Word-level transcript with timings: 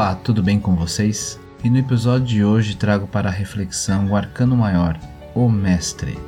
Olá, 0.00 0.14
tudo 0.14 0.42
bem 0.42 0.58
com 0.58 0.74
vocês? 0.74 1.38
E 1.62 1.68
no 1.68 1.76
episódio 1.76 2.26
de 2.26 2.42
hoje 2.42 2.74
trago 2.74 3.06
para 3.06 3.28
a 3.28 3.30
reflexão 3.30 4.06
o 4.08 4.16
arcano 4.16 4.56
maior, 4.56 4.98
o 5.34 5.46
Mestre. 5.46 6.18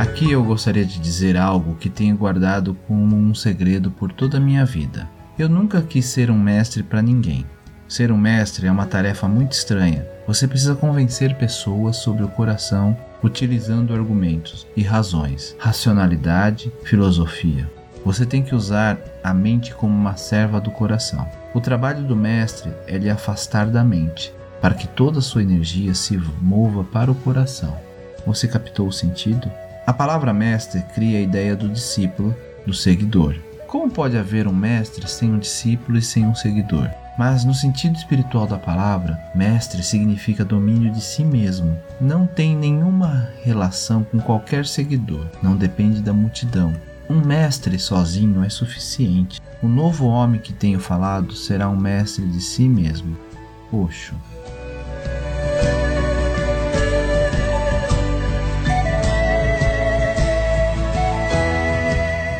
Aqui 0.00 0.32
eu 0.32 0.42
gostaria 0.42 0.84
de 0.84 0.98
dizer 0.98 1.36
algo 1.36 1.76
que 1.76 1.88
tenho 1.88 2.16
guardado 2.16 2.76
como 2.88 3.14
um 3.14 3.32
segredo 3.36 3.88
por 3.88 4.10
toda 4.10 4.38
a 4.38 4.40
minha 4.40 4.64
vida. 4.64 5.08
Eu 5.38 5.48
nunca 5.48 5.80
quis 5.80 6.06
ser 6.06 6.28
um 6.28 6.36
mestre 6.36 6.82
para 6.82 7.00
ninguém. 7.00 7.46
Ser 7.86 8.10
um 8.10 8.18
mestre 8.18 8.66
é 8.66 8.72
uma 8.72 8.86
tarefa 8.86 9.28
muito 9.28 9.52
estranha. 9.52 10.04
Você 10.26 10.48
precisa 10.48 10.74
convencer 10.74 11.36
pessoas 11.36 11.98
sobre 11.98 12.24
o 12.24 12.28
coração 12.28 12.96
utilizando 13.22 13.94
argumentos 13.94 14.66
e 14.76 14.82
razões, 14.82 15.54
racionalidade, 15.60 16.72
filosofia. 16.82 17.70
Você 18.04 18.26
tem 18.26 18.42
que 18.42 18.54
usar 18.54 18.98
a 19.22 19.32
mente 19.32 19.74
como 19.74 19.94
uma 19.94 20.16
serva 20.16 20.60
do 20.60 20.70
coração. 20.70 21.26
O 21.54 21.60
trabalho 21.60 22.02
do 22.02 22.16
mestre 22.16 22.72
é 22.86 22.98
lhe 22.98 23.08
afastar 23.08 23.66
da 23.66 23.84
mente, 23.84 24.34
para 24.60 24.74
que 24.74 24.88
toda 24.88 25.20
a 25.20 25.22
sua 25.22 25.42
energia 25.42 25.94
se 25.94 26.16
mova 26.40 26.82
para 26.82 27.10
o 27.10 27.14
coração. 27.14 27.76
Você 28.26 28.48
captou 28.48 28.88
o 28.88 28.92
sentido? 28.92 29.50
A 29.86 29.92
palavra 29.92 30.32
mestre 30.32 30.82
cria 30.94 31.18
a 31.18 31.22
ideia 31.22 31.54
do 31.54 31.68
discípulo, 31.68 32.34
do 32.66 32.74
seguidor. 32.74 33.36
Como 33.66 33.90
pode 33.90 34.18
haver 34.18 34.46
um 34.46 34.54
mestre 34.54 35.08
sem 35.08 35.32
um 35.32 35.38
discípulo 35.38 35.96
e 35.96 36.02
sem 36.02 36.26
um 36.26 36.34
seguidor? 36.34 36.90
Mas 37.18 37.44
no 37.44 37.54
sentido 37.54 37.96
espiritual 37.96 38.46
da 38.46 38.58
palavra, 38.58 39.18
mestre 39.34 39.82
significa 39.82 40.44
domínio 40.44 40.92
de 40.92 41.00
si 41.00 41.24
mesmo. 41.24 41.78
Não 42.00 42.26
tem 42.26 42.56
nenhuma 42.56 43.28
relação 43.42 44.02
com 44.04 44.18
qualquer 44.18 44.66
seguidor, 44.66 45.26
não 45.42 45.56
depende 45.56 46.00
da 46.00 46.12
multidão. 46.12 46.72
Um 47.08 47.20
mestre 47.20 47.78
sozinho 47.78 48.44
é 48.44 48.48
suficiente. 48.48 49.40
O 49.62 49.68
novo 49.68 50.06
homem 50.06 50.40
que 50.40 50.52
tenho 50.52 50.80
falado 50.80 51.34
será 51.34 51.68
um 51.68 51.76
mestre 51.76 52.24
de 52.26 52.40
si 52.40 52.68
mesmo. 52.68 53.16
Oxo. 53.70 54.14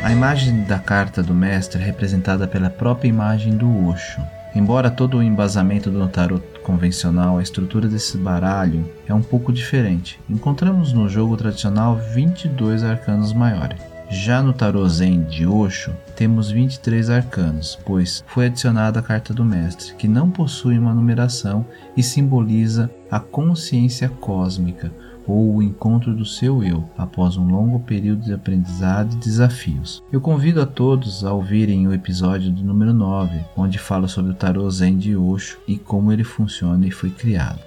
A 0.03 0.11
imagem 0.11 0.63
da 0.63 0.79
carta 0.79 1.23
do 1.23 1.33
mestre 1.33 1.81
é 1.81 1.85
representada 1.85 2.47
pela 2.47 2.69
própria 2.69 3.09
imagem 3.09 3.55
do 3.57 3.87
Osho. 3.87 4.21
Embora 4.55 4.91
todo 4.91 5.17
o 5.17 5.23
embasamento 5.23 5.89
do 5.89 6.07
tarot 6.07 6.43
convencional, 6.61 7.37
a 7.37 7.41
estrutura 7.41 7.87
desse 7.87 8.17
baralho 8.17 8.87
é 9.07 9.13
um 9.13 9.23
pouco 9.23 9.51
diferente. 9.51 10.19
Encontramos 10.29 10.93
no 10.93 11.09
jogo 11.09 11.35
tradicional 11.35 11.95
22 12.13 12.83
arcanos 12.83 13.33
maiores. 13.33 13.92
Já 14.15 14.43
no 14.43 14.53
tarô 14.53 14.87
Zen 14.87 15.23
de 15.23 15.45
Osho, 15.47 15.91
temos 16.15 16.51
23 16.51 17.09
arcanos, 17.09 17.79
pois 17.83 18.23
foi 18.27 18.45
adicionada 18.45 18.99
a 18.99 19.03
carta 19.03 19.33
do 19.33 19.43
mestre, 19.43 19.95
que 19.95 20.07
não 20.07 20.29
possui 20.29 20.77
uma 20.77 20.93
numeração 20.93 21.65
e 21.97 22.03
simboliza 22.03 22.91
a 23.09 23.19
consciência 23.19 24.07
cósmica 24.07 24.93
ou 25.25 25.55
o 25.55 25.63
encontro 25.63 26.13
do 26.13 26.25
seu 26.25 26.63
eu 26.63 26.87
após 26.95 27.37
um 27.37 27.47
longo 27.47 27.79
período 27.79 28.21
de 28.21 28.33
aprendizado 28.33 29.13
e 29.13 29.17
desafios. 29.17 30.03
Eu 30.11 30.21
convido 30.21 30.61
a 30.61 30.65
todos 30.67 31.25
a 31.25 31.33
ouvirem 31.33 31.87
o 31.87 31.93
episódio 31.93 32.51
do 32.51 32.63
número 32.63 32.93
9, 32.93 33.43
onde 33.57 33.79
falo 33.79 34.07
sobre 34.07 34.31
o 34.31 34.35
tarô 34.35 34.69
Zen 34.69 34.95
de 34.95 35.17
Osho 35.17 35.57
e 35.67 35.75
como 35.75 36.13
ele 36.13 36.23
funciona 36.23 36.85
e 36.85 36.91
foi 36.91 37.09
criado. 37.09 37.59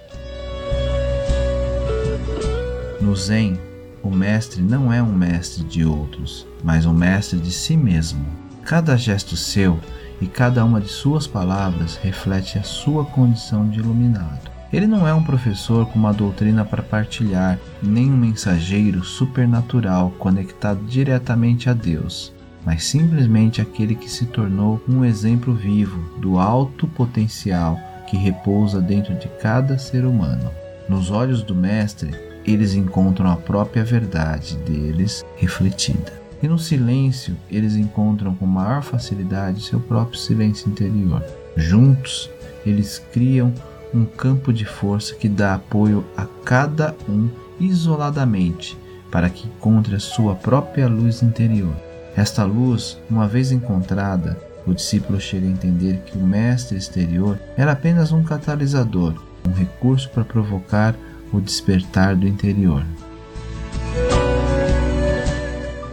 No 3.00 3.16
Zen, 3.16 3.58
o 4.06 4.14
mestre 4.14 4.62
não 4.62 4.92
é 4.92 5.02
um 5.02 5.12
mestre 5.12 5.64
de 5.64 5.84
outros, 5.84 6.46
mas 6.62 6.86
um 6.86 6.92
mestre 6.92 7.38
de 7.38 7.50
si 7.50 7.76
mesmo. 7.76 8.24
Cada 8.64 8.96
gesto 8.96 9.36
seu 9.36 9.78
e 10.20 10.26
cada 10.26 10.64
uma 10.64 10.80
de 10.80 10.88
suas 10.88 11.26
palavras 11.26 11.96
reflete 11.96 12.58
a 12.58 12.62
sua 12.62 13.04
condição 13.04 13.68
de 13.68 13.80
iluminado. 13.80 14.50
Ele 14.72 14.86
não 14.86 15.06
é 15.06 15.14
um 15.14 15.22
professor 15.22 15.86
com 15.86 15.98
uma 15.98 16.12
doutrina 16.12 16.64
para 16.64 16.82
partilhar, 16.82 17.58
nem 17.82 18.12
um 18.12 18.16
mensageiro 18.16 19.04
supernatural 19.04 20.10
conectado 20.18 20.84
diretamente 20.84 21.70
a 21.70 21.72
Deus, 21.72 22.32
mas 22.64 22.84
simplesmente 22.84 23.60
aquele 23.60 23.94
que 23.94 24.10
se 24.10 24.26
tornou 24.26 24.82
um 24.88 25.04
exemplo 25.04 25.54
vivo 25.54 26.18
do 26.18 26.38
alto 26.38 26.86
potencial 26.88 27.78
que 28.08 28.16
repousa 28.16 28.80
dentro 28.80 29.14
de 29.14 29.28
cada 29.40 29.78
ser 29.78 30.04
humano. 30.04 30.50
Nos 30.88 31.10
olhos 31.10 31.42
do 31.42 31.54
Mestre, 31.54 32.10
eles 32.46 32.74
encontram 32.74 33.30
a 33.30 33.36
própria 33.36 33.84
verdade 33.84 34.56
deles 34.58 35.24
refletida. 35.36 36.12
E 36.42 36.48
no 36.48 36.58
silêncio, 36.58 37.36
eles 37.50 37.74
encontram 37.74 38.34
com 38.34 38.46
maior 38.46 38.82
facilidade 38.82 39.62
seu 39.62 39.80
próprio 39.80 40.18
silêncio 40.18 40.68
interior. 40.68 41.24
Juntos, 41.56 42.30
eles 42.64 43.02
criam 43.12 43.52
um 43.94 44.04
campo 44.04 44.52
de 44.52 44.64
força 44.64 45.14
que 45.14 45.28
dá 45.28 45.54
apoio 45.54 46.04
a 46.16 46.26
cada 46.44 46.94
um 47.08 47.28
isoladamente 47.58 48.76
para 49.10 49.30
que 49.30 49.46
encontre 49.46 49.94
a 49.94 50.00
sua 50.00 50.34
própria 50.34 50.86
luz 50.88 51.22
interior. 51.22 51.74
Esta 52.14 52.44
luz, 52.44 52.98
uma 53.08 53.26
vez 53.26 53.52
encontrada, 53.52 54.38
o 54.66 54.74
discípulo 54.74 55.20
chega 55.20 55.46
a 55.46 55.50
entender 55.50 56.02
que 56.04 56.18
o 56.18 56.20
mestre 56.20 56.76
exterior 56.76 57.38
era 57.56 57.72
apenas 57.72 58.12
um 58.12 58.22
catalisador, 58.22 59.14
um 59.46 59.52
recurso 59.52 60.10
para 60.10 60.24
provocar 60.24 60.94
o 61.36 61.40
despertar 61.40 62.16
do 62.16 62.26
interior. 62.26 62.84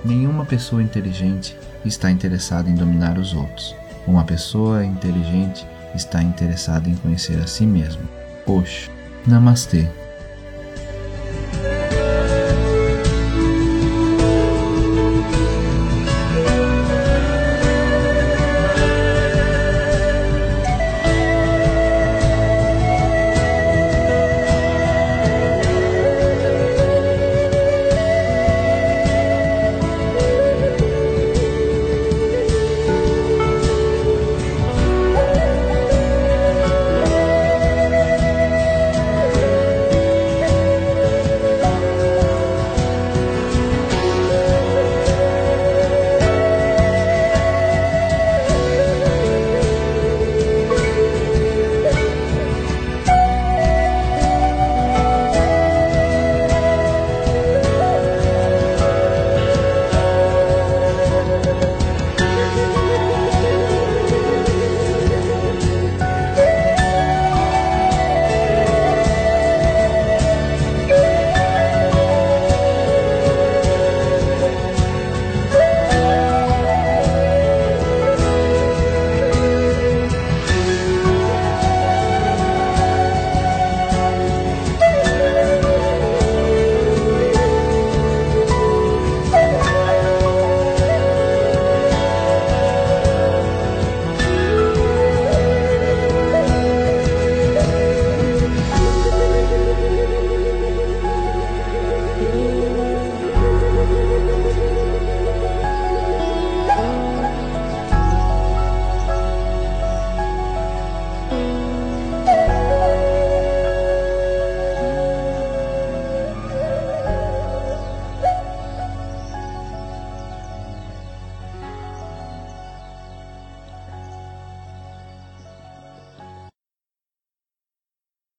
Nenhuma 0.04 0.46
pessoa 0.46 0.82
inteligente 0.82 1.56
está 1.86 2.10
interessada 2.10 2.70
em 2.70 2.76
dominar 2.76 3.18
os 3.18 3.34
outros. 3.34 3.76
Uma 4.08 4.24
pessoa 4.24 4.86
inteligente 4.86 5.66
está 5.96 6.22
interessada 6.22 6.90
em 6.90 6.96
conhecer 6.96 7.40
a 7.40 7.48
si 7.48 7.66
mesma. 7.66 8.04
Oxo. 8.46 8.92
Namastê. 9.26 9.88